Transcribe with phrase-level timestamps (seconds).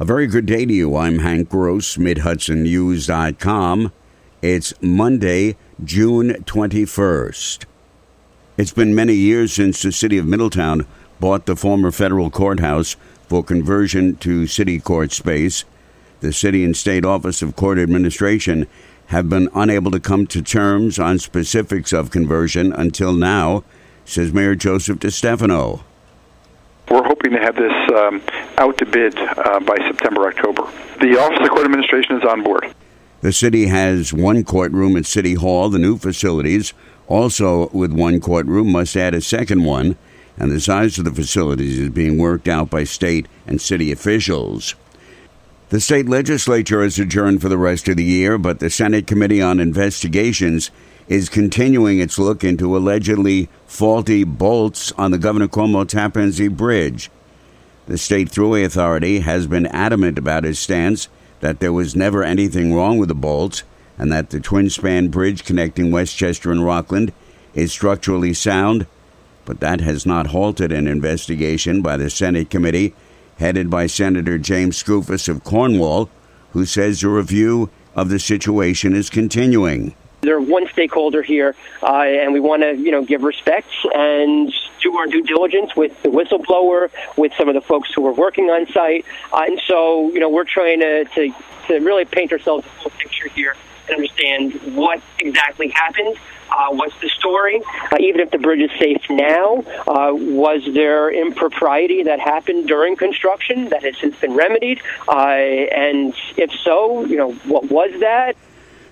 [0.00, 0.96] A very good day to you.
[0.96, 3.92] I'm Hank Gross, MidHudsonNews.com.
[4.42, 7.64] It's Monday, June 21st.
[8.56, 10.84] It's been many years since the city of Middletown
[11.20, 12.96] bought the former federal courthouse
[13.28, 15.64] for conversion to city court space.
[16.22, 18.66] The city and state office of court administration
[19.06, 23.62] have been unable to come to terms on specifics of conversion until now,
[24.04, 25.84] says Mayor Joseph DeStefano.
[26.90, 28.22] We're hoping to have this um,
[28.58, 30.62] out to bid uh, by September, October.
[31.00, 32.74] The Office of Court Administration is on board.
[33.22, 35.70] The city has one courtroom at City Hall.
[35.70, 36.74] The new facilities,
[37.08, 39.96] also with one courtroom, must add a second one,
[40.36, 44.74] and the size of the facilities is being worked out by state and city officials.
[45.70, 49.40] The state legislature is adjourned for the rest of the year, but the Senate Committee
[49.40, 50.70] on Investigations
[51.08, 57.10] is continuing its look into allegedly faulty bolts on the Governor Cuomo Tappan Zee Bridge.
[57.86, 61.08] The state thruway authority has been adamant about its stance
[61.40, 63.62] that there was never anything wrong with the bolts
[63.98, 67.12] and that the twin span bridge connecting Westchester and Rockland
[67.54, 68.86] is structurally sound,
[69.44, 72.94] but that has not halted an investigation by the Senate committee
[73.38, 76.08] headed by Senator James Skoufis of Cornwall,
[76.52, 79.94] who says a review of the situation is continuing.
[80.24, 84.96] They're one stakeholder here, uh, and we want to, you know, give respect and do
[84.96, 88.66] our due diligence with the whistleblower, with some of the folks who are working on
[88.72, 89.04] site.
[89.32, 91.34] Uh, and so, you know, we're trying to, to,
[91.68, 96.16] to really paint ourselves a full picture here and understand what exactly happened.
[96.50, 97.60] Uh, what's the story?
[97.90, 102.96] Uh, even if the bridge is safe now, uh, was there impropriety that happened during
[102.96, 104.80] construction that has since been remedied?
[105.08, 108.36] Uh, and if so, you know, what was that?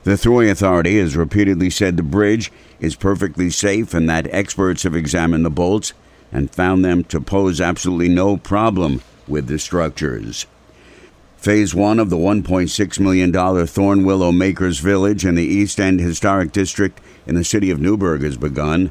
[0.04, 2.50] The Thruway Authority has repeatedly said the bridge
[2.80, 5.92] is perfectly safe and that experts have examined the bolts
[6.32, 10.46] and found them to pose absolutely no problem with the structures.
[11.36, 17.00] Phase one of the $1.6 million Thornwillow Makers Village in the East End Historic District
[17.24, 18.90] in the city of Newburgh has begun.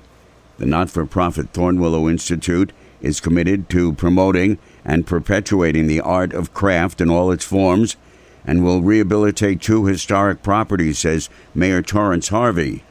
[0.60, 2.72] The not for profit Thornwillow Institute
[3.02, 7.98] is committed to promoting and perpetuating the art of craft in all its forms
[8.46, 12.84] and will rehabilitate two historic properties, says Mayor Torrance Harvey.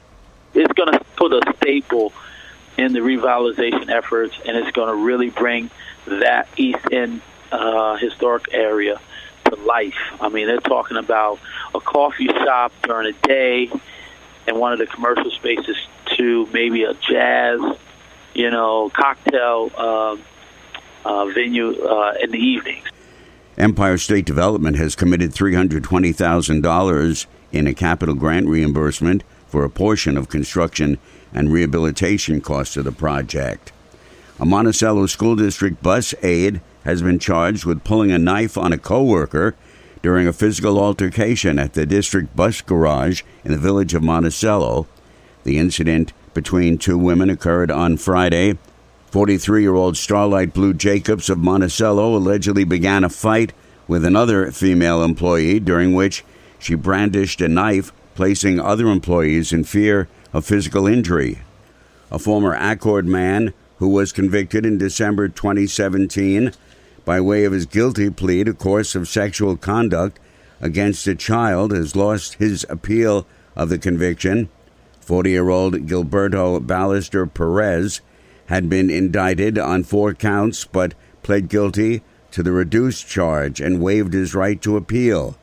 [0.55, 2.13] It's going to put a staple
[2.77, 5.71] in the revitalization efforts, and it's going to really bring
[6.07, 7.21] that East End
[7.53, 9.01] uh, historic area
[9.45, 9.99] to life.
[10.21, 11.39] I mean, they're talking about
[11.75, 13.71] a coffee shop during the day
[14.47, 15.77] and one of the commercial spaces
[16.17, 17.61] to maybe a jazz,
[18.35, 20.17] you know, cocktail uh,
[21.05, 22.85] uh, venue uh, in the evenings.
[23.59, 30.29] Empire State Development has committed $320,000 in a capital grant reimbursement for a portion of
[30.29, 30.99] construction
[31.35, 33.73] and rehabilitation costs of the project.
[34.39, 38.79] A Monticello School District bus aide has been charged with pulling a knife on a
[38.79, 39.55] coworker
[40.03, 44.87] during a physical altercation at the district bus garage in the village of Monticello.
[45.45, 48.57] The incident between two women occurred on Friday.
[49.11, 53.53] 43 year old Starlight Blue Jacobs of Monticello allegedly began a fight
[53.89, 56.25] with another female employee during which
[56.61, 61.41] she brandished a knife, placing other employees in fear of physical injury.
[62.13, 66.53] A former Accord man who was convicted in December 2017
[67.05, 70.21] by way of his guilty plea to course of sexual conduct
[70.61, 74.49] against a child has lost his appeal of the conviction.
[75.01, 78.01] 40 year old Gilberto Ballester Perez
[78.51, 82.03] had been indicted on four counts but pled guilty
[82.33, 85.37] to the reduced charge and waived his right to appeal.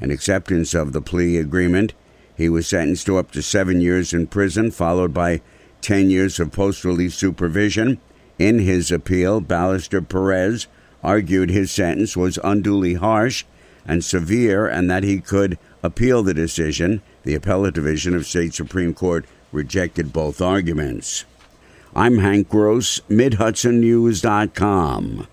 [0.00, 1.92] In acceptance of the plea agreement,
[2.36, 5.40] he was sentenced to up to seven years in prison, followed by
[5.80, 7.98] 10 years of post release supervision.
[8.38, 10.68] In his appeal, Ballester Perez
[11.02, 13.44] argued his sentence was unduly harsh
[13.84, 17.02] and severe and that he could appeal the decision.
[17.24, 21.24] The appellate division of State Supreme Court rejected both arguments.
[21.94, 25.26] I'm Hank Gross, MidHudsonNews.com.